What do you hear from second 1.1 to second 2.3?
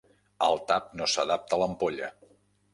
s'adapta a l'ampolla.